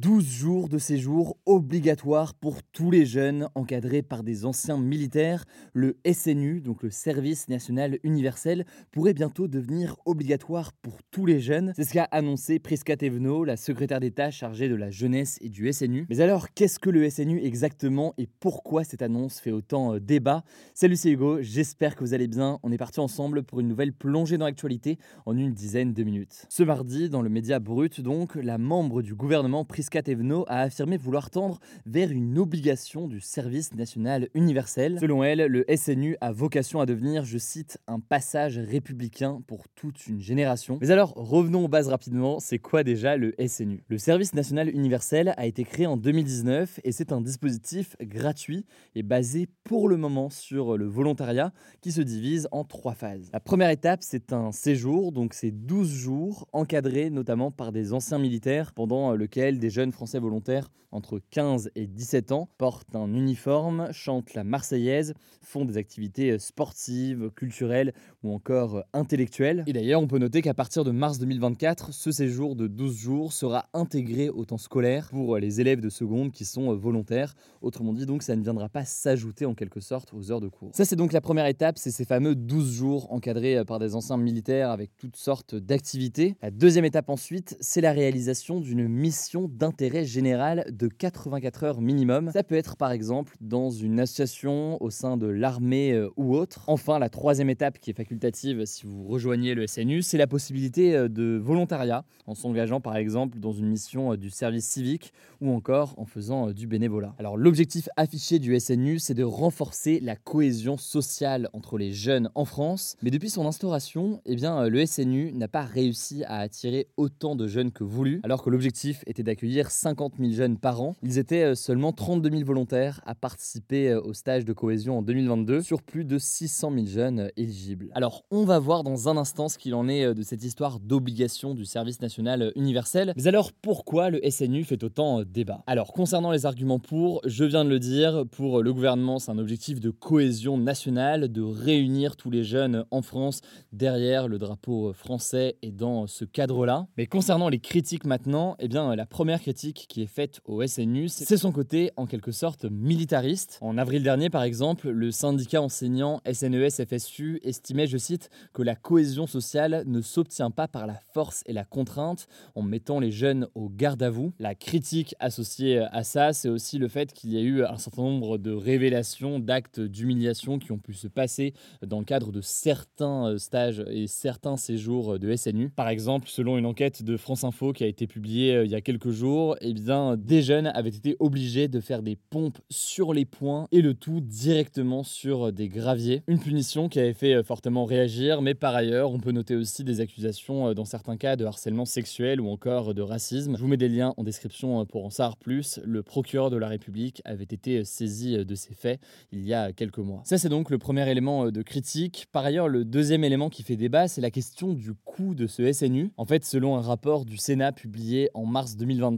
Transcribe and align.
12 0.00 0.24
jours 0.24 0.68
de 0.68 0.78
séjour 0.78 1.38
obligatoires 1.44 2.32
pour 2.32 2.62
tous 2.62 2.92
les 2.92 3.04
jeunes 3.04 3.48
encadrés 3.56 4.02
par 4.02 4.22
des 4.22 4.44
anciens 4.44 4.78
militaires. 4.78 5.44
Le 5.72 5.96
SNU, 6.08 6.60
donc 6.60 6.84
le 6.84 6.90
Service 6.90 7.48
National 7.48 7.98
Universel, 8.04 8.64
pourrait 8.92 9.12
bientôt 9.12 9.48
devenir 9.48 9.96
obligatoire 10.04 10.72
pour 10.72 11.02
tous 11.10 11.26
les 11.26 11.40
jeunes. 11.40 11.72
C'est 11.74 11.82
ce 11.82 11.94
qu'a 11.94 12.04
annoncé 12.04 12.60
Prisca 12.60 12.96
Thévenot, 12.96 13.42
la 13.42 13.56
secrétaire 13.56 13.98
d'État 13.98 14.30
chargée 14.30 14.68
de 14.68 14.76
la 14.76 14.88
jeunesse 14.88 15.36
et 15.40 15.48
du 15.48 15.72
SNU. 15.72 16.06
Mais 16.08 16.20
alors, 16.20 16.54
qu'est-ce 16.54 16.78
que 16.78 16.90
le 16.90 17.10
SNU 17.10 17.42
exactement 17.42 18.14
et 18.18 18.28
pourquoi 18.38 18.84
cette 18.84 19.02
annonce 19.02 19.40
fait 19.40 19.50
autant 19.50 19.94
euh, 19.94 19.98
débat? 19.98 20.44
Salut, 20.74 20.94
c'est 20.94 21.10
Hugo, 21.10 21.42
j'espère 21.42 21.96
que 21.96 22.04
vous 22.04 22.14
allez 22.14 22.28
bien. 22.28 22.60
On 22.62 22.70
est 22.70 22.78
parti 22.78 23.00
ensemble 23.00 23.42
pour 23.42 23.58
une 23.58 23.66
nouvelle 23.66 23.92
plongée 23.92 24.38
dans 24.38 24.46
l'actualité 24.46 24.96
en 25.26 25.36
une 25.36 25.54
dizaine 25.54 25.92
de 25.92 26.04
minutes. 26.04 26.46
Ce 26.48 26.62
mardi, 26.62 27.10
dans 27.10 27.20
le 27.20 27.30
média 27.30 27.58
Brut, 27.58 28.00
donc, 28.00 28.36
la 28.36 28.58
membre 28.58 29.02
du 29.02 29.16
gouvernement 29.16 29.64
Prisca 29.64 29.87
Thévenot 29.90 30.44
a 30.48 30.60
affirmé 30.60 30.96
vouloir 30.96 31.30
tendre 31.30 31.58
vers 31.86 32.10
une 32.10 32.38
obligation 32.38 33.08
du 33.08 33.20
service 33.20 33.74
national 33.74 34.28
universel. 34.34 34.98
Selon 35.00 35.24
elle, 35.24 35.46
le 35.46 35.64
SNU 35.74 36.16
a 36.20 36.32
vocation 36.32 36.80
à 36.80 36.86
devenir, 36.86 37.24
je 37.24 37.38
cite, 37.38 37.78
un 37.86 38.00
passage 38.00 38.58
républicain 38.58 39.42
pour 39.46 39.68
toute 39.68 40.06
une 40.06 40.20
génération. 40.20 40.78
Mais 40.80 40.90
alors, 40.90 41.12
revenons 41.16 41.64
aux 41.64 41.68
bases 41.68 41.88
rapidement, 41.88 42.38
c'est 42.40 42.58
quoi 42.58 42.84
déjà 42.84 43.16
le 43.16 43.34
SNU 43.46 43.82
Le 43.88 43.98
service 43.98 44.34
national 44.34 44.68
universel 44.68 45.34
a 45.36 45.46
été 45.46 45.64
créé 45.64 45.86
en 45.86 45.96
2019 45.96 46.80
et 46.84 46.92
c'est 46.92 47.12
un 47.12 47.20
dispositif 47.20 47.96
gratuit 48.00 48.66
et 48.94 49.02
basé 49.02 49.48
pour 49.64 49.88
le 49.88 49.96
moment 49.96 50.30
sur 50.30 50.76
le 50.76 50.86
volontariat 50.86 51.52
qui 51.80 51.92
se 51.92 52.00
divise 52.00 52.48
en 52.52 52.64
trois 52.64 52.94
phases. 52.94 53.30
La 53.32 53.40
première 53.40 53.70
étape, 53.70 54.00
c'est 54.02 54.32
un 54.32 54.52
séjour, 54.52 55.12
donc 55.12 55.34
c'est 55.34 55.50
12 55.50 55.90
jours 55.90 56.48
encadrés 56.52 57.10
notamment 57.10 57.50
par 57.50 57.72
des 57.72 57.92
anciens 57.92 58.18
militaires 58.18 58.72
pendant 58.72 59.14
lequel 59.14 59.58
des 59.58 59.70
jeunes 59.78 59.92
français 59.92 60.18
volontaires 60.18 60.70
entre 60.90 61.20
15 61.30 61.70
et 61.74 61.86
17 61.86 62.32
ans 62.32 62.48
portent 62.58 62.96
un 62.96 63.12
uniforme, 63.12 63.88
chantent 63.92 64.34
la 64.34 64.44
Marseillaise, 64.44 65.14
font 65.42 65.64
des 65.64 65.76
activités 65.76 66.38
sportives, 66.38 67.30
culturelles 67.36 67.92
ou 68.22 68.32
encore 68.32 68.82
intellectuelles. 68.92 69.64
Et 69.66 69.72
d'ailleurs, 69.72 70.00
on 70.00 70.06
peut 70.06 70.18
noter 70.18 70.42
qu'à 70.42 70.54
partir 70.54 70.84
de 70.84 70.90
mars 70.90 71.18
2024, 71.18 71.92
ce 71.92 72.10
séjour 72.10 72.56
de 72.56 72.66
12 72.66 72.96
jours 72.96 73.32
sera 73.32 73.66
intégré 73.72 74.28
au 74.28 74.44
temps 74.44 74.58
scolaire 74.58 75.08
pour 75.10 75.36
les 75.38 75.60
élèves 75.60 75.80
de 75.80 75.90
seconde 75.90 76.32
qui 76.32 76.44
sont 76.44 76.74
volontaires. 76.74 77.34
Autrement 77.60 77.92
dit, 77.92 78.06
donc, 78.06 78.22
ça 78.22 78.36
ne 78.36 78.42
viendra 78.42 78.68
pas 78.68 78.84
s'ajouter 78.84 79.46
en 79.46 79.54
quelque 79.54 79.80
sorte 79.80 80.12
aux 80.12 80.32
heures 80.32 80.40
de 80.40 80.48
cours. 80.48 80.70
Ça, 80.74 80.84
c'est 80.84 80.96
donc 80.96 81.12
la 81.12 81.20
première 81.20 81.46
étape, 81.46 81.78
c'est 81.78 81.90
ces 81.90 82.04
fameux 82.04 82.34
12 82.34 82.72
jours 82.72 83.12
encadrés 83.12 83.64
par 83.64 83.78
des 83.78 83.94
anciens 83.94 84.16
militaires 84.16 84.70
avec 84.70 84.96
toutes 84.96 85.16
sortes 85.16 85.54
d'activités. 85.54 86.36
La 86.42 86.50
deuxième 86.50 86.84
étape 86.84 87.10
ensuite, 87.10 87.56
c'est 87.60 87.80
la 87.80 87.92
réalisation 87.92 88.60
d'une 88.60 88.88
mission 88.88 89.48
d'intérêt 89.68 90.06
général 90.06 90.64
de 90.70 90.88
84 90.88 91.64
heures 91.64 91.80
minimum. 91.82 92.30
Ça 92.32 92.42
peut 92.42 92.54
être 92.54 92.76
par 92.76 92.90
exemple 92.90 93.34
dans 93.42 93.68
une 93.68 94.00
association 94.00 94.82
au 94.82 94.88
sein 94.88 95.18
de 95.18 95.26
l'armée 95.26 95.92
euh, 95.92 96.08
ou 96.16 96.34
autre. 96.34 96.64
Enfin, 96.68 96.98
la 96.98 97.10
troisième 97.10 97.50
étape 97.50 97.78
qui 97.78 97.90
est 97.90 97.94
facultative 97.94 98.64
si 98.64 98.86
vous 98.86 99.04
rejoignez 99.04 99.54
le 99.54 99.66
SNU, 99.66 100.00
c'est 100.00 100.16
la 100.16 100.26
possibilité 100.26 100.96
euh, 100.96 101.08
de 101.08 101.36
volontariat 101.36 102.06
en 102.26 102.34
s'engageant 102.34 102.80
par 102.80 102.96
exemple 102.96 103.38
dans 103.38 103.52
une 103.52 103.66
mission 103.66 104.14
euh, 104.14 104.16
du 104.16 104.30
service 104.30 104.64
civique 104.64 105.12
ou 105.42 105.50
encore 105.50 105.94
en 105.98 106.06
faisant 106.06 106.50
du 106.50 106.66
bénévolat. 106.66 107.14
Alors 107.18 107.36
l'objectif 107.36 107.90
affiché 107.98 108.38
du 108.38 108.58
SNU, 108.58 108.98
c'est 108.98 109.12
de 109.12 109.22
renforcer 109.22 110.00
la 110.00 110.16
cohésion 110.16 110.78
sociale 110.78 111.50
entre 111.52 111.76
les 111.76 111.92
jeunes 111.92 112.30
en 112.34 112.46
France. 112.46 112.96
Mais 113.02 113.10
depuis 113.10 113.28
son 113.28 113.46
instauration, 113.46 114.22
eh 114.24 114.34
bien, 114.34 114.66
le 114.66 114.86
SNU 114.86 115.32
n'a 115.32 115.46
pas 115.46 115.62
réussi 115.62 116.24
à 116.24 116.38
attirer 116.38 116.88
autant 116.96 117.36
de 117.36 117.46
jeunes 117.46 117.70
que 117.70 117.84
voulu, 117.84 118.20
alors 118.24 118.42
que 118.42 118.48
l'objectif 118.48 119.04
était 119.06 119.22
d'accueillir 119.22 119.57
50 119.66 120.14
000 120.18 120.32
jeunes 120.32 120.58
par 120.58 120.80
an. 120.80 120.94
Ils 121.02 121.18
étaient 121.18 121.42
euh, 121.42 121.54
seulement 121.54 121.92
32 121.92 122.30
000 122.30 122.44
volontaires 122.44 123.00
à 123.06 123.14
participer 123.14 123.90
euh, 123.90 124.00
au 124.00 124.12
stage 124.12 124.44
de 124.44 124.52
cohésion 124.52 124.98
en 124.98 125.02
2022 125.02 125.62
sur 125.62 125.82
plus 125.82 126.04
de 126.04 126.18
600 126.18 126.72
000 126.72 126.86
jeunes 126.86 127.20
euh, 127.20 127.28
éligibles. 127.36 127.90
Alors, 127.94 128.24
on 128.30 128.44
va 128.44 128.58
voir 128.58 128.84
dans 128.84 129.08
un 129.08 129.16
instant 129.16 129.48
ce 129.48 129.58
qu'il 129.58 129.74
en 129.74 129.88
est 129.88 130.14
de 130.14 130.22
cette 130.22 130.44
histoire 130.44 130.80
d'obligation 130.80 131.54
du 131.54 131.64
service 131.64 132.00
national 132.00 132.52
universel. 132.54 133.12
Mais 133.16 133.26
alors, 133.26 133.52
pourquoi 133.52 134.10
le 134.10 134.20
SNU 134.30 134.64
fait 134.64 134.82
autant 134.84 135.22
débat? 135.22 135.62
Alors, 135.66 135.92
concernant 135.92 136.30
les 136.30 136.46
arguments 136.46 136.78
pour, 136.78 137.20
je 137.24 137.44
viens 137.44 137.64
de 137.64 137.70
le 137.70 137.78
dire, 137.78 138.24
pour 138.30 138.62
le 138.62 138.72
gouvernement, 138.72 139.18
c'est 139.18 139.30
un 139.30 139.38
objectif 139.38 139.80
de 139.80 139.90
cohésion 139.90 140.58
nationale, 140.58 141.30
de 141.32 141.42
réunir 141.42 142.16
tous 142.16 142.30
les 142.30 142.44
jeunes 142.44 142.84
en 142.90 143.02
France 143.02 143.40
derrière 143.72 144.28
le 144.28 144.38
drapeau 144.38 144.92
français 144.92 145.56
et 145.62 145.72
dans 145.72 146.06
ce 146.06 146.24
cadre-là. 146.24 146.86
Mais 146.96 147.06
concernant 147.06 147.48
les 147.48 147.58
critiques 147.58 148.04
maintenant, 148.04 148.56
eh 148.58 148.68
bien, 148.68 148.94
la 148.94 149.06
première 149.06 149.37
critique 149.38 149.86
qui 149.88 150.02
est 150.02 150.06
faite 150.06 150.40
au 150.44 150.66
SNU, 150.66 151.08
c'est 151.08 151.36
son 151.36 151.52
côté 151.52 151.90
en 151.96 152.06
quelque 152.06 152.32
sorte 152.32 152.64
militariste. 152.64 153.58
En 153.60 153.78
avril 153.78 154.02
dernier, 154.02 154.30
par 154.30 154.42
exemple, 154.42 154.88
le 154.90 155.10
syndicat 155.10 155.62
enseignant 155.62 156.20
SNES-FSU 156.30 157.40
estimait, 157.42 157.86
je 157.86 157.98
cite, 157.98 158.30
que 158.52 158.62
la 158.62 158.74
cohésion 158.74 159.26
sociale 159.26 159.84
ne 159.86 160.00
s'obtient 160.00 160.50
pas 160.50 160.68
par 160.68 160.86
la 160.86 161.00
force 161.12 161.42
et 161.46 161.52
la 161.52 161.64
contrainte 161.64 162.26
en 162.54 162.62
mettant 162.62 163.00
les 163.00 163.10
jeunes 163.10 163.48
au 163.54 163.68
garde 163.68 164.02
à 164.02 164.10
vous. 164.10 164.32
La 164.38 164.54
critique 164.54 165.14
associée 165.20 165.78
à 165.78 166.04
ça, 166.04 166.32
c'est 166.32 166.48
aussi 166.48 166.78
le 166.78 166.88
fait 166.88 167.12
qu'il 167.12 167.32
y 167.32 167.38
a 167.38 167.42
eu 167.42 167.64
un 167.64 167.78
certain 167.78 168.02
nombre 168.02 168.38
de 168.38 168.52
révélations, 168.52 169.38
d'actes 169.38 169.80
d'humiliation 169.80 170.58
qui 170.58 170.72
ont 170.72 170.78
pu 170.78 170.94
se 170.94 171.08
passer 171.08 171.54
dans 171.86 171.98
le 171.98 172.04
cadre 172.04 172.32
de 172.32 172.40
certains 172.40 173.28
euh, 173.28 173.38
stages 173.38 173.84
et 173.88 174.06
certains 174.06 174.56
séjours 174.56 175.18
de 175.18 175.34
SNU. 175.34 175.70
Par 175.70 175.88
exemple, 175.88 176.28
selon 176.28 176.58
une 176.58 176.66
enquête 176.66 177.02
de 177.02 177.16
France 177.16 177.44
Info 177.44 177.72
qui 177.72 177.84
a 177.84 177.86
été 177.86 178.06
publiée 178.06 178.54
euh, 178.54 178.64
il 178.64 178.70
y 178.70 178.74
a 178.74 178.80
quelques 178.80 179.10
jours, 179.10 179.27
eh 179.60 179.72
bien, 179.74 180.16
des 180.16 180.42
jeunes 180.42 180.68
avaient 180.68 180.88
été 180.88 181.16
obligés 181.20 181.68
de 181.68 181.80
faire 181.80 182.02
des 182.02 182.16
pompes 182.16 182.58
sur 182.70 183.12
les 183.12 183.24
points 183.24 183.66
et 183.72 183.82
le 183.82 183.94
tout 183.94 184.20
directement 184.20 185.02
sur 185.02 185.52
des 185.52 185.68
graviers. 185.68 186.22
Une 186.28 186.38
punition 186.38 186.88
qui 186.88 186.98
avait 186.98 187.12
fait 187.12 187.34
euh, 187.34 187.42
fortement 187.42 187.84
réagir, 187.84 188.40
mais 188.42 188.54
par 188.54 188.74
ailleurs, 188.74 189.12
on 189.12 189.18
peut 189.18 189.32
noter 189.32 189.56
aussi 189.56 189.84
des 189.84 190.00
accusations 190.00 190.68
euh, 190.68 190.74
dans 190.74 190.84
certains 190.84 191.16
cas 191.16 191.36
de 191.36 191.44
harcèlement 191.44 191.84
sexuel 191.84 192.40
ou 192.40 192.48
encore 192.48 192.94
de 192.94 193.02
racisme. 193.02 193.56
Je 193.56 193.60
vous 193.60 193.68
mets 193.68 193.76
des 193.76 193.88
liens 193.88 194.14
en 194.16 194.24
description 194.24 194.86
pour 194.86 195.04
en 195.04 195.10
savoir 195.10 195.36
plus. 195.36 195.80
Le 195.84 196.02
procureur 196.02 196.50
de 196.50 196.56
la 196.56 196.68
République 196.68 197.20
avait 197.24 197.44
été 197.44 197.84
saisi 197.84 198.44
de 198.44 198.54
ces 198.54 198.74
faits 198.74 199.00
il 199.32 199.44
y 199.44 199.52
a 199.52 199.72
quelques 199.72 199.98
mois. 199.98 200.22
Ça, 200.24 200.38
c'est 200.38 200.48
donc 200.48 200.70
le 200.70 200.78
premier 200.78 201.08
élément 201.10 201.50
de 201.50 201.62
critique. 201.62 202.26
Par 202.32 202.44
ailleurs, 202.44 202.68
le 202.68 202.84
deuxième 202.84 203.24
élément 203.24 203.50
qui 203.50 203.62
fait 203.62 203.76
débat, 203.76 204.08
c'est 204.08 204.20
la 204.20 204.30
question 204.30 204.72
du 204.72 204.94
coût 204.94 205.34
de 205.34 205.46
ce 205.46 205.70
SNU. 205.72 206.12
En 206.16 206.24
fait, 206.24 206.44
selon 206.44 206.76
un 206.76 206.80
rapport 206.80 207.24
du 207.24 207.36
Sénat 207.36 207.72
publié 207.72 208.30
en 208.34 208.46
mars 208.46 208.76
2023, 208.76 209.17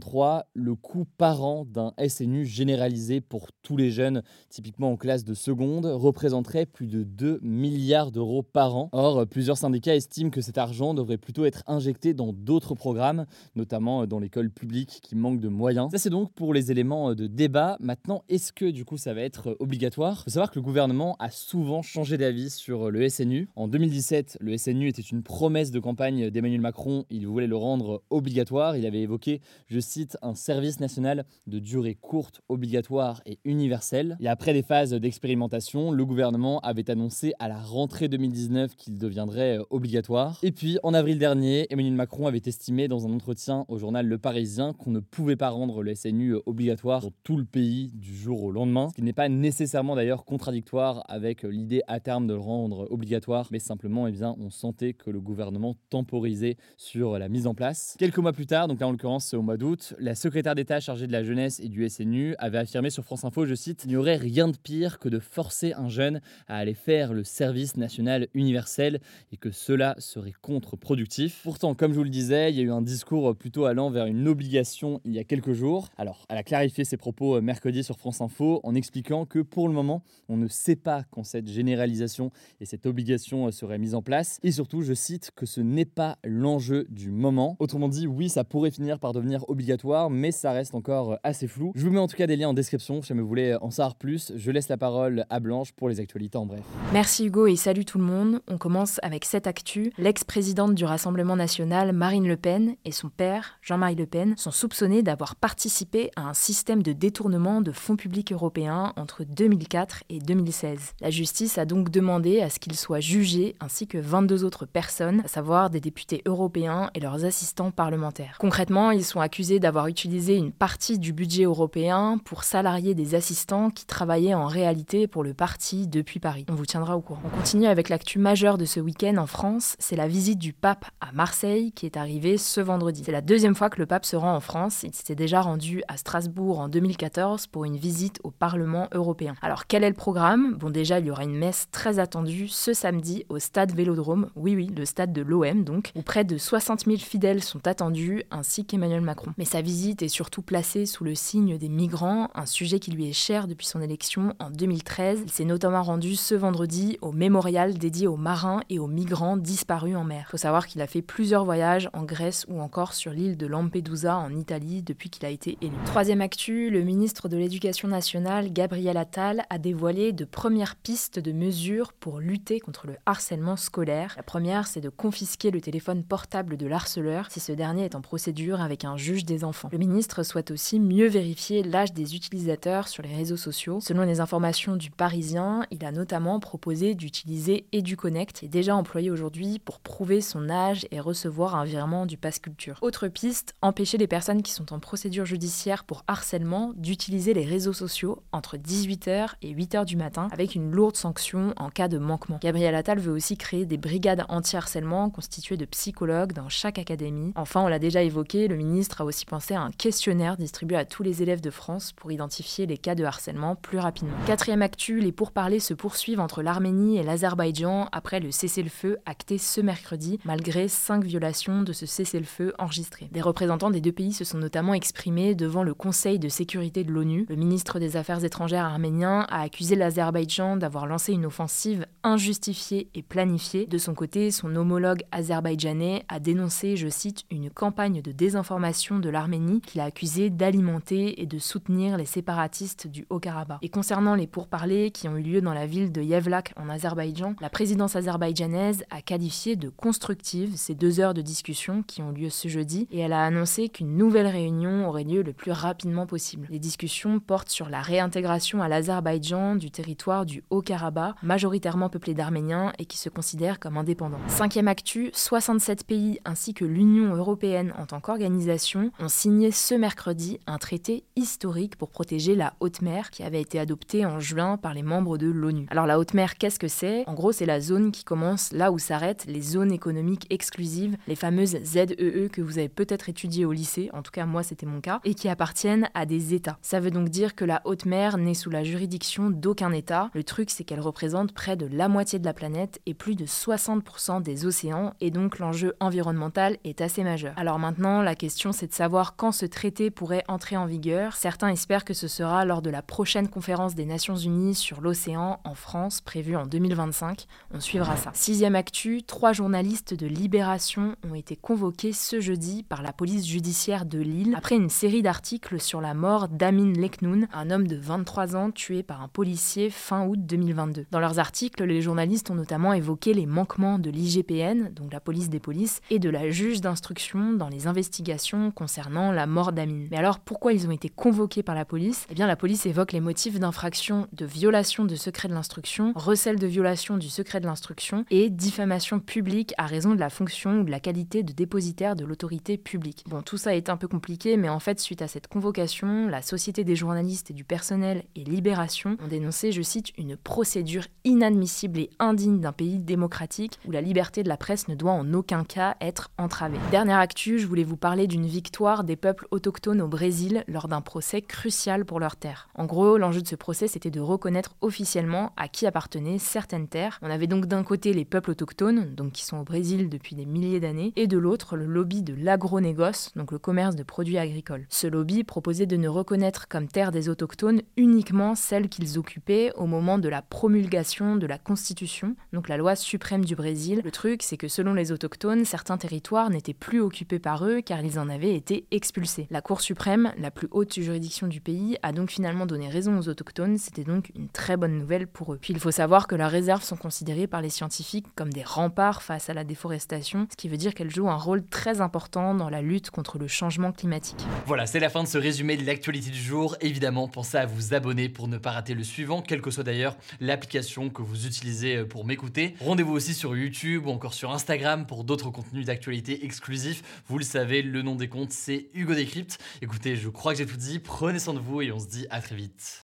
le 0.53 0.75
coût 0.75 1.05
par 1.17 1.43
an 1.43 1.65
d'un 1.65 1.93
SNU 2.07 2.45
généralisé 2.45 3.21
pour 3.21 3.47
tous 3.63 3.77
les 3.77 3.91
jeunes, 3.91 4.23
typiquement 4.49 4.91
en 4.91 4.97
classe 4.97 5.23
de 5.23 5.33
seconde, 5.33 5.85
représenterait 5.85 6.65
plus 6.65 6.87
de 6.87 7.03
2 7.03 7.39
milliards 7.41 8.11
d'euros 8.11 8.43
par 8.43 8.75
an. 8.75 8.89
Or, 8.91 9.25
plusieurs 9.27 9.57
syndicats 9.57 9.95
estiment 9.95 10.29
que 10.29 10.41
cet 10.41 10.57
argent 10.57 10.93
devrait 10.93 11.17
plutôt 11.17 11.45
être 11.45 11.63
injecté 11.67 12.13
dans 12.13 12.33
d'autres 12.33 12.75
programmes, 12.75 13.25
notamment 13.55 14.07
dans 14.07 14.19
l'école 14.19 14.49
publique 14.49 14.99
qui 15.01 15.15
manque 15.15 15.39
de 15.39 15.47
moyens. 15.47 15.89
Ça, 15.91 15.97
c'est 15.97 16.09
donc 16.09 16.31
pour 16.33 16.53
les 16.53 16.71
éléments 16.71 17.15
de 17.15 17.27
débat. 17.27 17.77
Maintenant, 17.79 18.23
est-ce 18.29 18.51
que 18.51 18.65
du 18.65 18.85
coup 18.85 18.97
ça 18.97 19.13
va 19.13 19.21
être 19.21 19.55
obligatoire? 19.59 20.17
Il 20.21 20.23
faut 20.25 20.29
savoir 20.31 20.51
que 20.51 20.59
le 20.59 20.63
gouvernement 20.63 21.15
a 21.19 21.29
souvent 21.29 21.81
changé 21.81 22.17
d'avis 22.17 22.49
sur 22.49 22.91
le 22.91 23.07
SNU. 23.07 23.47
En 23.55 23.67
2017, 23.67 24.37
le 24.41 24.57
SNU 24.57 24.87
était 24.87 25.01
une 25.01 25.23
promesse 25.23 25.71
de 25.71 25.79
campagne 25.79 26.29
d'Emmanuel 26.29 26.61
Macron. 26.61 27.05
Il 27.09 27.27
voulait 27.27 27.47
le 27.47 27.55
rendre 27.55 28.03
obligatoire. 28.09 28.75
Il 28.75 28.85
avait 28.85 29.01
évoqué, 29.01 29.41
je 29.67 29.79
un 30.21 30.35
service 30.35 30.79
national 30.79 31.25
de 31.47 31.59
durée 31.59 31.95
courte, 31.95 32.41
obligatoire 32.49 33.21
et 33.25 33.39
universel. 33.45 34.17
Et 34.19 34.27
après 34.27 34.53
des 34.53 34.63
phases 34.63 34.93
d'expérimentation, 34.93 35.91
le 35.91 36.05
gouvernement 36.05 36.59
avait 36.59 36.89
annoncé 36.89 37.33
à 37.39 37.47
la 37.47 37.59
rentrée 37.59 38.07
2019 38.07 38.75
qu'il 38.75 38.97
deviendrait 38.97 39.57
euh, 39.57 39.63
obligatoire. 39.69 40.39
Et 40.43 40.51
puis, 40.51 40.77
en 40.83 40.93
avril 40.93 41.17
dernier, 41.17 41.67
Emmanuel 41.71 41.93
Macron 41.93 42.27
avait 42.27 42.41
estimé 42.45 42.87
dans 42.87 43.05
un 43.05 43.11
entretien 43.11 43.65
au 43.67 43.77
journal 43.77 44.07
Le 44.07 44.17
Parisien 44.17 44.73
qu'on 44.73 44.91
ne 44.91 44.99
pouvait 44.99 45.35
pas 45.35 45.49
rendre 45.49 45.83
le 45.83 45.93
SNU 45.93 46.35
euh, 46.35 46.39
obligatoire 46.45 47.01
dans 47.01 47.11
tout 47.23 47.37
le 47.37 47.45
pays 47.45 47.91
du 47.93 48.15
jour 48.15 48.43
au 48.43 48.51
lendemain, 48.51 48.89
ce 48.89 48.95
qui 48.95 49.03
n'est 49.03 49.13
pas 49.13 49.29
nécessairement 49.29 49.95
d'ailleurs 49.95 50.25
contradictoire 50.25 51.03
avec 51.07 51.43
l'idée 51.43 51.81
à 51.87 51.99
terme 51.99 52.27
de 52.27 52.33
le 52.33 52.39
rendre 52.39 52.87
obligatoire, 52.91 53.47
mais 53.51 53.59
simplement, 53.59 54.07
eh 54.07 54.11
bien, 54.11 54.35
on 54.39 54.49
sentait 54.49 54.93
que 54.93 55.09
le 55.09 55.19
gouvernement 55.19 55.75
temporisait 55.89 56.57
sur 56.77 57.17
la 57.17 57.29
mise 57.29 57.47
en 57.47 57.53
place. 57.53 57.95
Quelques 57.99 58.17
mois 58.17 58.33
plus 58.33 58.45
tard, 58.45 58.67
donc 58.67 58.79
là 58.79 58.87
en 58.87 58.91
l'occurrence 58.91 59.33
au 59.33 59.41
mois 59.41 59.57
d'août, 59.57 59.80
la 59.99 60.15
secrétaire 60.15 60.55
d'État 60.55 60.79
chargée 60.79 61.07
de 61.07 61.11
la 61.11 61.23
jeunesse 61.23 61.59
et 61.59 61.69
du 61.69 61.87
SNU 61.87 62.35
avait 62.39 62.57
affirmé 62.57 62.89
sur 62.89 63.03
France 63.03 63.23
Info, 63.23 63.45
je 63.45 63.55
cite, 63.55 63.83
Il 63.85 63.89
n'y 63.89 63.95
aurait 63.95 64.15
rien 64.15 64.47
de 64.47 64.57
pire 64.57 64.99
que 64.99 65.09
de 65.09 65.19
forcer 65.19 65.73
un 65.73 65.89
jeune 65.89 66.21
à 66.47 66.57
aller 66.57 66.73
faire 66.73 67.13
le 67.13 67.23
service 67.23 67.77
national 67.77 68.27
universel 68.33 68.99
et 69.31 69.37
que 69.37 69.51
cela 69.51 69.95
serait 69.99 70.33
contre-productif. 70.41 71.41
Pourtant, 71.43 71.75
comme 71.75 71.91
je 71.91 71.97
vous 71.97 72.03
le 72.03 72.09
disais, 72.09 72.51
il 72.51 72.57
y 72.57 72.59
a 72.59 72.63
eu 72.63 72.71
un 72.71 72.81
discours 72.81 73.35
plutôt 73.35 73.65
allant 73.65 73.89
vers 73.89 74.05
une 74.05 74.27
obligation 74.27 75.01
il 75.05 75.13
y 75.13 75.19
a 75.19 75.23
quelques 75.23 75.53
jours. 75.53 75.89
Alors, 75.97 76.25
elle 76.29 76.37
a 76.37 76.43
clarifié 76.43 76.83
ses 76.83 76.97
propos 76.97 77.37
euh, 77.37 77.41
mercredi 77.41 77.83
sur 77.83 77.97
France 77.97 78.21
Info 78.21 78.59
en 78.63 78.75
expliquant 78.75 79.25
que 79.25 79.39
pour 79.39 79.67
le 79.67 79.73
moment, 79.73 80.03
on 80.29 80.37
ne 80.37 80.47
sait 80.47 80.75
pas 80.75 81.03
quand 81.11 81.23
cette 81.23 81.47
généralisation 81.47 82.31
et 82.59 82.65
cette 82.65 82.85
obligation 82.85 83.47
euh, 83.47 83.51
seraient 83.51 83.79
mises 83.79 83.95
en 83.95 84.01
place. 84.01 84.39
Et 84.43 84.51
surtout, 84.51 84.81
je 84.81 84.93
cite, 84.93 85.31
que 85.35 85.45
ce 85.45 85.61
n'est 85.61 85.85
pas 85.85 86.17
l'enjeu 86.23 86.85
du 86.89 87.11
moment. 87.11 87.55
Autrement 87.59 87.87
dit, 87.87 88.07
oui, 88.07 88.29
ça 88.29 88.43
pourrait 88.43 88.71
finir 88.71 88.99
par 88.99 89.13
devenir 89.13 89.47
obligatoire, 89.49 89.70
mais 90.09 90.31
ça 90.31 90.51
reste 90.51 90.75
encore 90.75 91.13
euh, 91.13 91.17
assez 91.23 91.47
flou. 91.47 91.71
Je 91.75 91.85
vous 91.85 91.91
mets 91.91 91.99
en 91.99 92.07
tout 92.07 92.17
cas 92.17 92.27
des 92.27 92.35
liens 92.35 92.49
en 92.49 92.53
description 92.53 93.01
si 93.01 93.13
vous 93.13 93.27
voulez 93.27 93.55
en 93.61 93.71
savoir 93.71 93.95
plus. 93.95 94.31
Je 94.35 94.51
laisse 94.51 94.69
la 94.69 94.77
parole 94.77 95.25
à 95.29 95.39
Blanche 95.39 95.71
pour 95.73 95.89
les 95.89 95.99
actualités 95.99 96.37
en 96.37 96.45
bref. 96.45 96.61
Merci 96.93 97.25
Hugo 97.25 97.47
et 97.47 97.55
salut 97.55 97.85
tout 97.85 97.97
le 97.97 98.03
monde. 98.03 98.41
On 98.47 98.57
commence 98.57 98.99
avec 99.03 99.25
cette 99.25 99.47
actu. 99.47 99.91
L'ex-présidente 99.97 100.75
du 100.75 100.85
Rassemblement 100.85 101.35
national, 101.35 101.93
Marine 101.93 102.27
Le 102.27 102.37
Pen, 102.37 102.75
et 102.85 102.91
son 102.91 103.09
père, 103.09 103.59
Jean-Marie 103.61 103.95
Le 103.95 104.05
Pen, 104.05 104.33
sont 104.37 104.51
soupçonnés 104.51 105.03
d'avoir 105.03 105.35
participé 105.35 106.11
à 106.15 106.21
un 106.21 106.33
système 106.33 106.83
de 106.83 106.93
détournement 106.93 107.61
de 107.61 107.71
fonds 107.71 107.95
publics 107.95 108.31
européens 108.31 108.93
entre 108.97 109.23
2004 109.23 110.03
et 110.09 110.19
2016. 110.19 110.93
La 111.01 111.09
justice 111.09 111.57
a 111.57 111.65
donc 111.65 111.89
demandé 111.89 112.41
à 112.41 112.49
ce 112.49 112.59
qu'ils 112.59 112.75
soient 112.75 112.99
jugés 112.99 113.55
ainsi 113.59 113.87
que 113.87 113.97
22 113.97 114.43
autres 114.43 114.65
personnes, 114.65 115.21
à 115.25 115.27
savoir 115.27 115.69
des 115.69 115.79
députés 115.79 116.21
européens 116.25 116.89
et 116.93 116.99
leurs 116.99 117.25
assistants 117.25 117.71
parlementaires. 117.71 118.37
Concrètement, 118.39 118.91
ils 118.91 119.05
sont 119.05 119.19
accusés 119.19 119.59
d'avoir 119.61 119.87
utilisé 119.87 120.35
une 120.35 120.51
partie 120.51 120.99
du 120.99 121.13
budget 121.13 121.43
européen 121.43 122.17
pour 122.25 122.43
salarier 122.43 122.93
des 122.93 123.15
assistants 123.15 123.69
qui 123.69 123.85
travaillaient 123.85 124.33
en 124.33 124.47
réalité 124.47 125.07
pour 125.07 125.23
le 125.23 125.33
parti 125.33 125.87
depuis 125.87 126.19
Paris. 126.19 126.45
On 126.49 126.55
vous 126.55 126.65
tiendra 126.65 126.97
au 126.97 127.01
courant. 127.01 127.21
On 127.23 127.29
continue 127.29 127.67
avec 127.67 127.87
l'actu 127.87 128.19
majeure 128.19 128.57
de 128.57 128.65
ce 128.65 128.79
week-end 128.79 129.15
en 129.17 129.27
France, 129.27 129.75
c'est 129.79 129.95
la 129.95 130.07
visite 130.07 130.39
du 130.39 130.51
pape 130.51 130.85
à 130.99 131.11
Marseille 131.13 131.71
qui 131.71 131.85
est 131.85 131.95
arrivée 131.95 132.37
ce 132.37 132.59
vendredi. 132.59 133.03
C'est 133.05 133.11
la 133.11 133.21
deuxième 133.21 133.55
fois 133.55 133.69
que 133.69 133.79
le 133.79 133.85
pape 133.85 134.05
se 134.05 134.15
rend 134.15 134.35
en 134.35 134.39
France. 134.39 134.83
Il 134.83 134.93
s'était 134.93 135.15
déjà 135.15 135.41
rendu 135.41 135.83
à 135.87 135.97
Strasbourg 135.97 136.59
en 136.59 136.67
2014 136.67 137.47
pour 137.47 137.65
une 137.65 137.77
visite 137.77 138.19
au 138.23 138.31
Parlement 138.31 138.87
européen. 138.91 139.35
Alors 139.41 139.67
quel 139.67 139.83
est 139.83 139.89
le 139.89 139.95
programme? 139.95 140.55
Bon 140.55 140.69
déjà, 140.69 140.99
il 140.99 141.05
y 141.05 141.11
aura 141.11 141.23
une 141.23 141.37
messe 141.37 141.67
très 141.71 141.99
attendue 141.99 142.47
ce 142.47 142.73
samedi 142.73 143.25
au 143.29 143.39
stade 143.39 143.73
Vélodrome, 143.73 144.29
oui 144.35 144.55
oui, 144.55 144.71
le 144.75 144.85
stade 144.85 145.13
de 145.13 145.21
l'OM 145.21 145.63
donc, 145.63 145.91
où 145.95 146.01
près 146.01 146.23
de 146.23 146.37
60 146.37 146.85
000 146.85 146.97
fidèles 146.97 147.43
sont 147.43 147.67
attendus, 147.67 148.23
ainsi 148.31 148.65
qu'Emmanuel 148.65 149.01
Macron. 149.01 149.31
Sa 149.51 149.61
visite 149.61 150.01
est 150.01 150.07
surtout 150.07 150.41
placée 150.41 150.85
sous 150.85 151.03
le 151.03 151.13
signe 151.13 151.57
des 151.57 151.67
migrants, 151.67 152.29
un 152.35 152.45
sujet 152.45 152.79
qui 152.79 152.89
lui 152.89 153.09
est 153.09 153.11
cher 153.11 153.49
depuis 153.49 153.67
son 153.67 153.81
élection 153.81 154.33
en 154.39 154.49
2013. 154.49 155.23
Il 155.25 155.29
s'est 155.29 155.43
notamment 155.43 155.83
rendu 155.83 156.15
ce 156.15 156.35
vendredi 156.35 156.97
au 157.01 157.11
mémorial 157.11 157.73
dédié 157.73 158.07
aux 158.07 158.15
marins 158.15 158.61
et 158.69 158.79
aux 158.79 158.87
migrants 158.87 159.35
disparus 159.35 159.97
en 159.97 160.05
mer. 160.05 160.23
Il 160.29 160.31
faut 160.31 160.37
savoir 160.37 160.67
qu'il 160.67 160.79
a 160.79 160.87
fait 160.87 161.01
plusieurs 161.01 161.43
voyages 161.43 161.89
en 161.91 162.03
Grèce 162.03 162.45
ou 162.47 162.61
encore 162.61 162.93
sur 162.93 163.11
l'île 163.11 163.35
de 163.35 163.45
Lampedusa 163.45 164.15
en 164.15 164.33
Italie 164.33 164.83
depuis 164.83 165.09
qu'il 165.09 165.25
a 165.25 165.29
été 165.29 165.57
élu. 165.59 165.75
Troisième 165.83 166.21
actu, 166.21 166.69
le 166.69 166.83
ministre 166.83 167.27
de 167.27 167.35
l'Éducation 167.35 167.89
nationale, 167.89 168.53
Gabriel 168.53 168.95
Attal, 168.95 169.43
a 169.49 169.57
dévoilé 169.57 170.13
de 170.13 170.23
premières 170.23 170.77
pistes 170.77 171.19
de 171.19 171.33
mesures 171.33 171.91
pour 171.91 172.21
lutter 172.21 172.61
contre 172.61 172.87
le 172.87 172.95
harcèlement 173.05 173.57
scolaire. 173.57 174.13
La 174.15 174.23
première, 174.23 174.67
c'est 174.67 174.79
de 174.79 174.87
confisquer 174.87 175.51
le 175.51 175.59
téléphone 175.59 176.05
portable 176.05 176.55
de 176.55 176.67
l'harceleur 176.67 177.29
si 177.29 177.41
ce 177.41 177.51
dernier 177.51 177.83
est 177.83 177.95
en 177.95 178.01
procédure 178.01 178.61
avec 178.61 178.85
un 178.85 178.95
juge 178.95 179.25
enfants. 179.43 179.69
Le 179.71 179.77
ministre 179.77 180.23
souhaite 180.23 180.51
aussi 180.51 180.79
mieux 180.79 181.07
vérifier 181.07 181.63
l'âge 181.63 181.93
des 181.93 182.15
utilisateurs 182.15 182.87
sur 182.87 183.03
les 183.03 183.15
réseaux 183.15 183.37
sociaux. 183.37 183.79
Selon 183.81 184.03
les 184.03 184.19
informations 184.19 184.75
du 184.75 184.91
Parisien, 184.91 185.65
il 185.71 185.83
a 185.85 185.91
notamment 185.91 186.39
proposé 186.39 186.95
d'utiliser 186.95 187.65
EduConnect, 187.73 188.37
qui 188.37 188.45
est 188.45 188.49
déjà 188.49 188.75
employé 188.75 189.11
aujourd'hui 189.11 189.59
pour 189.59 189.79
prouver 189.79 190.21
son 190.21 190.49
âge 190.49 190.85
et 190.91 190.99
recevoir 190.99 191.55
un 191.55 191.65
virement 191.65 192.05
du 192.05 192.17
Pass 192.17 192.39
Culture. 192.39 192.77
Autre 192.81 193.07
piste, 193.07 193.55
empêcher 193.61 193.97
les 193.97 194.07
personnes 194.07 194.41
qui 194.41 194.51
sont 194.51 194.73
en 194.73 194.79
procédure 194.79 195.25
judiciaire 195.25 195.83
pour 195.83 196.03
harcèlement 196.07 196.73
d'utiliser 196.75 197.33
les 197.33 197.45
réseaux 197.45 197.73
sociaux 197.73 198.23
entre 198.31 198.57
18h 198.57 199.31
et 199.41 199.53
8h 199.53 199.85
du 199.85 199.97
matin 199.97 200.27
avec 200.31 200.55
une 200.55 200.71
lourde 200.71 200.95
sanction 200.95 201.53
en 201.57 201.69
cas 201.69 201.87
de 201.87 201.97
manquement. 201.97 202.39
Gabriel 202.41 202.75
Attal 202.75 202.99
veut 202.99 203.11
aussi 203.11 203.37
créer 203.37 203.65
des 203.65 203.77
brigades 203.77 204.25
anti-harcèlement 204.29 205.09
constituées 205.09 205.57
de 205.57 205.65
psychologues 205.65 206.33
dans 206.33 206.49
chaque 206.49 206.79
académie. 206.79 207.33
Enfin, 207.35 207.61
on 207.61 207.67
l'a 207.67 207.79
déjà 207.79 208.01
évoqué, 208.03 208.47
le 208.47 208.55
ministre 208.55 209.01
a 209.01 209.05
aussi 209.05 209.20
pensé 209.25 209.53
à 209.53 209.61
un 209.61 209.71
questionnaire 209.71 210.37
distribué 210.37 210.77
à 210.77 210.85
tous 210.85 211.03
les 211.03 211.21
élèves 211.23 211.41
de 211.41 211.49
France 211.49 211.91
pour 211.91 212.11
identifier 212.11 212.65
les 212.65 212.77
cas 212.77 212.95
de 212.95 213.03
harcèlement 213.03 213.55
plus 213.55 213.79
rapidement. 213.79 214.15
Quatrième 214.25 214.61
actu, 214.61 214.99
les 214.99 215.11
pourparlers 215.11 215.59
se 215.59 215.73
poursuivent 215.73 216.19
entre 216.19 216.41
l'Arménie 216.41 216.97
et 216.97 217.03
l'Azerbaïdjan 217.03 217.89
après 217.91 218.19
le 218.19 218.31
cessez-le-feu 218.31 218.97
acté 219.05 219.37
ce 219.37 219.61
mercredi, 219.61 220.19
malgré 220.25 220.67
cinq 220.67 221.03
violations 221.03 221.61
de 221.63 221.73
ce 221.73 221.85
cessez-le-feu 221.85 222.53
enregistré. 222.57 223.09
Des 223.11 223.21
représentants 223.21 223.71
des 223.71 223.81
deux 223.81 223.91
pays 223.91 224.13
se 224.13 224.23
sont 224.23 224.37
notamment 224.37 224.73
exprimés 224.73 225.35
devant 225.35 225.63
le 225.63 225.73
Conseil 225.73 226.19
de 226.19 226.29
sécurité 226.29 226.83
de 226.83 226.91
l'ONU. 226.91 227.25
Le 227.29 227.35
ministre 227.35 227.79
des 227.79 227.97
Affaires 227.97 228.23
étrangères 228.23 228.65
arménien 228.65 229.25
a 229.29 229.41
accusé 229.41 229.75
l'Azerbaïdjan 229.75 230.57
d'avoir 230.57 230.87
lancé 230.87 231.13
une 231.13 231.25
offensive 231.25 231.85
injustifiée 232.03 232.89
et 232.95 233.03
planifiée. 233.03 233.65
De 233.65 233.77
son 233.77 233.93
côté, 233.93 234.31
son 234.31 234.55
homologue 234.55 235.03
azerbaïdjanais 235.11 236.03
a 236.07 236.19
dénoncé, 236.19 236.75
je 236.77 236.87
cite, 236.87 237.23
une 237.29 237.49
campagne 237.49 238.01
de 238.01 238.11
désinformation 238.11 238.99
de 238.99 239.09
l'Arménie 239.11 239.61
qu'il 239.61 239.81
a 239.81 239.85
accusé 239.85 240.29
d'alimenter 240.29 241.21
et 241.21 241.25
de 241.25 241.39
soutenir 241.39 241.97
les 241.97 242.05
séparatistes 242.05 242.87
du 242.87 243.05
Haut-Karabakh. 243.09 243.59
Et 243.61 243.69
concernant 243.69 244.15
les 244.15 244.27
pourparlers 244.27 244.91
qui 244.91 245.07
ont 245.07 245.17
eu 245.17 245.21
lieu 245.21 245.41
dans 245.41 245.53
la 245.53 245.67
ville 245.67 245.91
de 245.91 246.01
Yevlak 246.01 246.53
en 246.57 246.69
Azerbaïdjan, 246.69 247.35
la 247.41 247.49
présidence 247.49 247.95
azerbaïdjanaise 247.95 248.83
a 248.89 249.01
qualifié 249.01 249.55
de 249.55 249.69
constructive 249.69 250.55
ces 250.55 250.75
deux 250.75 250.99
heures 250.99 251.13
de 251.13 251.21
discussion 251.21 251.83
qui 251.83 252.01
ont 252.01 252.11
lieu 252.11 252.29
ce 252.29 252.47
jeudi 252.47 252.87
et 252.91 252.99
elle 252.99 253.13
a 253.13 253.23
annoncé 253.23 253.69
qu'une 253.69 253.97
nouvelle 253.97 254.27
réunion 254.27 254.87
aurait 254.87 255.03
lieu 255.03 255.21
le 255.21 255.33
plus 255.33 255.51
rapidement 255.51 256.05
possible. 256.05 256.47
Les 256.49 256.59
discussions 256.59 257.19
portent 257.19 257.49
sur 257.49 257.69
la 257.69 257.81
réintégration 257.81 258.61
à 258.61 258.67
l'Azerbaïdjan 258.67 259.55
du 259.55 259.71
territoire 259.71 260.25
du 260.25 260.43
Haut-Karabakh, 260.49 261.15
majoritairement 261.23 261.89
peuplé 261.89 262.13
d'Arméniens 262.13 262.73
et 262.79 262.85
qui 262.85 262.97
se 262.97 263.09
considère 263.09 263.59
comme 263.59 263.77
indépendant. 263.77 264.19
Cinquième 264.27 264.67
actu, 264.67 265.09
67 265.13 265.85
pays 265.85 266.19
ainsi 266.25 266.53
que 266.53 266.65
l'Union 266.65 267.15
européenne 267.15 267.73
en 267.77 267.85
tant 267.85 267.99
qu'organisation 267.99 268.91
ont 269.01 269.09
signé 269.09 269.51
ce 269.51 269.75
mercredi 269.75 270.39
un 270.47 270.57
traité 270.57 271.03
historique 271.15 271.75
pour 271.75 271.89
protéger 271.89 272.35
la 272.35 272.53
haute 272.59 272.81
mer 272.81 273.09
qui 273.09 273.23
avait 273.23 273.41
été 273.41 273.59
adopté 273.59 274.05
en 274.05 274.19
juin 274.19 274.57
par 274.57 274.73
les 274.73 274.83
membres 274.83 275.17
de 275.17 275.27
l'ONU. 275.27 275.65
Alors 275.69 275.85
la 275.85 275.99
haute 275.99 276.13
mer, 276.13 276.37
qu'est-ce 276.37 276.59
que 276.59 276.67
c'est? 276.67 277.03
En 277.07 277.13
gros, 277.13 277.31
c'est 277.31 277.45
la 277.45 277.59
zone 277.59 277.91
qui 277.91 278.03
commence 278.03 278.51
là 278.51 278.71
où 278.71 278.79
s'arrêtent 278.79 279.25
les 279.27 279.41
zones 279.41 279.71
économiques 279.71 280.27
exclusives, 280.29 280.97
les 281.07 281.15
fameuses 281.15 281.57
ZEE 281.63 281.95
e 281.99 282.27
que 282.29 282.41
vous 282.41 282.57
avez 282.57 282.69
peut-être 282.69 283.09
étudiées 283.09 283.45
au 283.45 283.51
lycée, 283.51 283.89
en 283.93 284.01
tout 284.01 284.11
cas 284.11 284.25
moi 284.25 284.43
c'était 284.43 284.65
mon 284.65 284.81
cas, 284.81 284.99
et 285.03 285.13
qui 285.13 285.29
appartiennent 285.29 285.89
à 285.93 286.05
des 286.05 286.33
États. 286.33 286.57
Ça 286.61 286.79
veut 286.79 286.91
donc 286.91 287.09
dire 287.09 287.35
que 287.35 287.45
la 287.45 287.61
haute 287.65 287.85
mer 287.85 288.17
n'est 288.17 288.33
sous 288.33 288.49
la 288.49 288.63
juridiction 288.63 289.29
d'aucun 289.29 289.71
État. 289.71 290.09
Le 290.13 290.23
truc, 290.23 290.49
c'est 290.49 290.63
qu'elle 290.63 290.79
représente 290.79 291.33
près 291.33 291.55
de 291.55 291.65
la 291.65 291.87
moitié 291.87 292.19
de 292.19 292.25
la 292.25 292.33
planète 292.33 292.79
et 292.85 292.93
plus 292.93 293.15
de 293.15 293.25
60% 293.25 294.21
des 294.21 294.45
océans, 294.45 294.93
et 294.99 295.11
donc 295.11 295.39
l'enjeu 295.39 295.73
environnemental 295.79 296.57
est 296.63 296.81
assez 296.81 297.03
majeur. 297.03 297.33
Alors 297.37 297.59
maintenant, 297.59 298.01
la 298.01 298.15
question 298.15 298.51
c'est 298.51 298.67
de 298.67 298.73
savoir 298.73 298.90
quand 299.15 299.31
ce 299.31 299.45
traité 299.45 299.89
pourrait 299.89 300.23
entrer 300.27 300.57
en 300.57 300.65
vigueur. 300.65 301.15
Certains 301.15 301.47
espèrent 301.47 301.85
que 301.85 301.93
ce 301.93 302.07
sera 302.07 302.43
lors 302.45 302.61
de 302.61 302.69
la 302.69 302.81
prochaine 302.81 303.29
conférence 303.29 303.73
des 303.73 303.85
Nations 303.85 304.17
Unies 304.17 304.53
sur 304.53 304.81
l'océan 304.81 305.39
en 305.43 305.55
France, 305.55 306.01
prévue 306.01 306.35
en 306.35 306.45
2025. 306.45 307.25
On 307.53 307.59
suivra 307.59 307.95
ça. 307.95 308.11
Sixième 308.13 308.55
actu, 308.55 309.03
trois 309.03 309.31
journalistes 309.31 309.93
de 309.93 310.07
Libération 310.07 310.95
ont 311.09 311.15
été 311.15 311.35
convoqués 311.37 311.93
ce 311.93 312.19
jeudi 312.19 312.63
par 312.63 312.81
la 312.81 312.91
police 312.91 313.25
judiciaire 313.25 313.85
de 313.85 313.99
Lille 313.99 314.35
après 314.37 314.55
une 314.55 314.69
série 314.69 315.01
d'articles 315.01 315.61
sur 315.61 315.79
la 315.79 315.93
mort 315.93 316.27
d'Amin 316.27 316.73
Leknoun, 316.73 317.27
un 317.33 317.49
homme 317.49 317.67
de 317.67 317.77
23 317.77 318.35
ans 318.35 318.51
tué 318.51 318.83
par 318.83 319.01
un 319.01 319.07
policier 319.07 319.69
fin 319.69 320.05
août 320.05 320.19
2022. 320.21 320.87
Dans 320.91 320.99
leurs 320.99 321.19
articles, 321.19 321.63
les 321.63 321.81
journalistes 321.81 322.29
ont 322.29 322.35
notamment 322.35 322.73
évoqué 322.73 323.13
les 323.13 323.25
manquements 323.25 323.79
de 323.79 323.89
l'IGPN, 323.89 324.73
donc 324.73 324.91
la 324.91 324.99
police 324.99 325.29
des 325.29 325.39
polices, 325.39 325.79
et 325.89 325.99
de 325.99 326.09
la 326.09 326.29
juge 326.29 326.59
d'instruction 326.59 327.31
dans 327.33 327.47
les 327.47 327.67
investigations 327.67 328.51
concernant 328.51 328.80
concernant 328.81 329.11
la 329.11 329.27
mort 329.27 329.51
d'Amine. 329.51 329.87
Mais 329.91 329.97
alors 329.97 330.19
pourquoi 330.19 330.53
ils 330.53 330.67
ont 330.67 330.71
été 330.71 330.89
convoqués 330.89 331.43
par 331.43 331.53
la 331.53 331.65
police? 331.65 332.07
Eh 332.09 332.15
bien 332.15 332.25
la 332.25 332.35
police 332.35 332.65
évoque 332.65 332.93
les 332.93 332.99
motifs 332.99 333.39
d'infraction 333.39 334.07
de 334.11 334.25
violation 334.25 334.85
de 334.85 334.95
secret 334.95 335.27
de 335.27 335.33
l'instruction, 335.33 335.93
recel 335.95 336.39
de 336.39 336.47
violation 336.47 336.97
du 336.97 337.07
secret 337.07 337.39
de 337.39 337.45
l'instruction 337.45 338.05
et 338.09 338.31
diffamation 338.31 338.99
publique 338.99 339.53
à 339.59 339.67
raison 339.67 339.93
de 339.93 339.99
la 339.99 340.09
fonction 340.09 340.61
ou 340.61 340.63
de 340.63 340.71
la 340.71 340.79
qualité 340.79 341.21
de 341.21 341.31
dépositaire 341.31 341.95
de 341.95 342.05
l'autorité 342.05 342.57
publique. 342.57 343.03
Bon, 343.07 343.21
tout 343.21 343.37
ça 343.37 343.55
est 343.55 343.69
un 343.69 343.77
peu 343.77 343.87
compliqué, 343.87 344.35
mais 344.35 344.49
en 344.49 344.59
fait, 344.59 344.79
suite 344.79 345.03
à 345.03 345.07
cette 345.07 345.27
convocation, 345.27 346.07
la 346.07 346.23
Société 346.23 346.63
des 346.63 346.75
journalistes 346.75 347.29
et 347.29 347.35
du 347.35 347.43
personnel 347.43 348.03
et 348.15 348.23
Libération 348.23 348.97
ont 349.03 349.07
dénoncé, 349.07 349.51
je 349.51 349.61
cite, 349.61 349.91
une 349.97 350.17
procédure 350.17 350.87
inadmissible 351.03 351.79
et 351.79 351.89
indigne 351.99 352.39
d'un 352.39 352.51
pays 352.51 352.79
démocratique 352.79 353.59
où 353.67 353.71
la 353.71 353.81
liberté 353.81 354.23
de 354.23 354.29
la 354.29 354.37
presse 354.37 354.67
ne 354.67 354.75
doit 354.75 354.91
en 354.91 355.13
aucun 355.13 355.43
cas 355.43 355.75
être 355.81 356.09
entravée. 356.17 356.57
Dernière 356.71 356.97
actu, 356.97 357.37
je 357.37 357.45
voulais 357.45 357.63
vous 357.63 357.77
parler 357.77 358.07
d'une 358.07 358.25
victoire 358.25 358.70
des 358.83 358.95
peuples 358.95 359.27
autochtones 359.31 359.81
au 359.81 359.87
Brésil 359.87 360.43
lors 360.47 360.67
d'un 360.67 360.81
procès 360.81 361.21
crucial 361.21 361.85
pour 361.85 361.99
leur 361.99 362.15
terre. 362.15 362.47
En 362.55 362.65
gros, 362.65 362.97
l'enjeu 362.97 363.21
de 363.21 363.27
ce 363.27 363.35
procès, 363.35 363.67
c'était 363.67 363.91
de 363.91 363.99
reconnaître 363.99 364.55
officiellement 364.61 365.33
à 365.37 365.47
qui 365.47 365.67
appartenaient 365.67 366.17
certaines 366.17 366.67
terres. 366.67 366.97
On 367.01 367.09
avait 367.09 367.27
donc 367.27 367.45
d'un 367.45 367.63
côté 367.63 367.93
les 367.93 368.05
peuples 368.05 368.31
autochtones, 368.31 368.95
donc 368.95 369.11
qui 369.11 369.25
sont 369.25 369.37
au 369.37 369.43
Brésil 369.43 369.89
depuis 369.89 370.15
des 370.15 370.25
milliers 370.25 370.59
d'années, 370.59 370.93
et 370.95 371.07
de 371.07 371.17
l'autre 371.17 371.55
le 371.57 371.65
lobby 371.65 372.01
de 372.01 372.15
l'agronégoce, 372.17 373.11
donc 373.15 373.31
le 373.31 373.39
commerce 373.39 373.75
de 373.75 373.83
produits 373.83 374.17
agricoles. 374.17 374.65
Ce 374.69 374.87
lobby 374.87 375.23
proposait 375.23 375.65
de 375.65 375.77
ne 375.77 375.87
reconnaître 375.87 376.47
comme 376.47 376.67
terre 376.67 376.91
des 376.91 377.09
autochtones 377.09 377.61
uniquement 377.77 378.35
celles 378.35 378.69
qu'ils 378.69 378.97
occupaient 378.97 379.51
au 379.55 379.65
moment 379.65 379.97
de 379.97 380.09
la 380.09 380.21
promulgation 380.21 381.17
de 381.17 381.27
la 381.27 381.37
Constitution, 381.37 382.15
donc 382.33 382.47
la 382.47 382.57
loi 382.57 382.75
suprême 382.75 383.25
du 383.25 383.35
Brésil. 383.35 383.81
Le 383.83 383.91
truc, 383.91 384.23
c'est 384.23 384.37
que 384.37 384.47
selon 384.47 384.73
les 384.73 384.91
autochtones, 384.91 385.45
certains 385.45 385.77
territoires 385.77 386.29
n'étaient 386.29 386.53
plus 386.53 386.79
occupés 386.79 387.19
par 387.19 387.45
eux 387.45 387.61
car 387.61 387.83
ils 387.83 387.99
en 387.99 388.09
avaient 388.09 388.35
été 388.35 388.60
expulsés. 388.71 389.27
La 389.29 389.41
Cour 389.41 389.61
suprême, 389.61 390.13
la 390.17 390.31
plus 390.31 390.47
haute 390.51 390.79
juridiction 390.79 391.27
du 391.27 391.41
pays, 391.41 391.77
a 391.81 391.91
donc 391.91 392.11
finalement 392.11 392.45
donné 392.45 392.69
raison 392.69 392.97
aux 392.97 393.09
autochtones, 393.09 393.57
c'était 393.57 393.83
donc 393.83 394.11
une 394.15 394.29
très 394.29 394.57
bonne 394.57 394.77
nouvelle 394.77 395.07
pour 395.07 395.33
eux. 395.33 395.37
Puis 395.41 395.53
il 395.53 395.59
faut 395.59 395.71
savoir 395.71 396.07
que 396.07 396.15
leurs 396.15 396.31
réserves 396.31 396.63
sont 396.63 396.75
considérées 396.75 397.27
par 397.27 397.41
les 397.41 397.49
scientifiques 397.49 398.05
comme 398.15 398.31
des 398.31 398.43
remparts 398.43 399.01
face 399.01 399.29
à 399.29 399.33
la 399.33 399.43
déforestation, 399.43 400.27
ce 400.31 400.35
qui 400.35 400.49
veut 400.49 400.57
dire 400.57 400.73
qu'elles 400.73 400.91
jouent 400.91 401.09
un 401.09 401.15
rôle 401.15 401.45
très 401.45 401.81
important 401.81 402.33
dans 402.33 402.49
la 402.49 402.61
lutte 402.61 402.91
contre 402.91 403.17
le 403.17 403.27
changement 403.27 403.71
climatique. 403.71 404.23
Voilà, 404.45 404.65
c'est 404.65 404.79
la 404.79 404.89
fin 404.89 405.03
de 405.03 405.07
ce 405.07 405.17
résumé 405.17 405.57
de 405.57 405.65
l'actualité 405.65 406.09
du 406.09 406.21
jour. 406.21 406.55
Évidemment, 406.61 407.07
pensez 407.07 407.37
à 407.37 407.45
vous 407.45 407.73
abonner 407.73 408.09
pour 408.09 408.27
ne 408.27 408.37
pas 408.37 408.51
rater 408.51 408.73
le 408.73 408.83
suivant, 408.83 409.21
quelle 409.21 409.41
que 409.41 409.51
soit 409.51 409.63
d'ailleurs 409.63 409.95
l'application 410.19 410.89
que 410.89 411.01
vous 411.01 411.25
utilisez 411.25 411.83
pour 411.85 412.05
m'écouter. 412.05 412.55
Rendez-vous 412.61 412.93
aussi 412.93 413.13
sur 413.13 413.35
YouTube 413.35 413.85
ou 413.87 413.89
encore 413.89 414.13
sur 414.13 414.31
Instagram 414.31 414.85
pour 414.85 415.03
d'autres 415.03 415.29
contenus 415.29 415.65
d'actualité 415.65 416.25
exclusifs. 416.25 416.83
Vous 417.07 417.17
le 417.17 417.23
savez, 417.23 417.61
le 417.61 417.81
nom 417.81 417.95
des 417.95 418.07
comptes, 418.07 418.31
c'est 418.43 418.69
Hugo 418.73 418.95
Décrypte. 418.95 419.37
Écoutez, 419.61 419.95
je 419.95 420.09
crois 420.09 420.33
que 420.33 420.39
j'ai 420.39 420.45
tout 420.45 420.57
dit. 420.57 420.79
Prenez 420.79 421.19
soin 421.19 421.33
de 421.33 421.39
vous 421.39 421.61
et 421.61 421.71
on 421.71 421.79
se 421.79 421.87
dit 421.87 422.07
à 422.09 422.21
très 422.21 422.35
vite. 422.35 422.83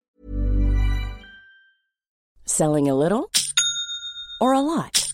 Selling 2.44 2.88
a 2.88 2.94
little 2.94 3.30
or 4.40 4.54
a 4.54 4.60
lot? 4.60 5.12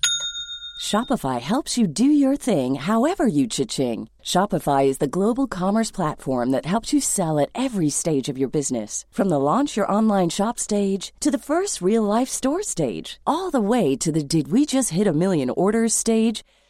Shopify 0.80 1.40
helps 1.40 1.76
you 1.76 1.88
do 1.88 2.04
your 2.04 2.36
thing 2.36 2.76
however 2.76 3.26
you 3.26 3.48
cha-ching. 3.48 4.08
Shopify 4.22 4.86
is 4.86 4.98
the 4.98 5.08
global 5.08 5.46
commerce 5.48 5.90
platform 5.90 6.50
that 6.50 6.64
helps 6.64 6.92
you 6.92 7.00
sell 7.00 7.38
at 7.40 7.50
every 7.54 7.90
stage 7.90 8.28
of 8.28 8.38
your 8.38 8.48
business. 8.48 9.04
From 9.10 9.28
the 9.28 9.40
launch 9.40 9.76
your 9.76 9.90
online 9.90 10.28
shop 10.28 10.58
stage 10.58 11.12
to 11.20 11.30
the 11.32 11.38
first 11.38 11.82
real 11.82 12.04
life 12.04 12.28
store 12.28 12.62
stage, 12.62 13.18
all 13.26 13.50
the 13.50 13.60
way 13.60 13.96
to 13.96 14.12
the 14.12 14.22
did 14.22 14.52
we 14.52 14.64
just 14.64 14.90
hit 14.90 15.08
a 15.08 15.12
million 15.12 15.50
orders 15.50 15.92
stage. 15.92 16.44